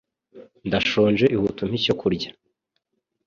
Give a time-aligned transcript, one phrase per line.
[0.67, 1.25] Ndashonje!
[1.35, 2.29] Ihute umpe icyo kurya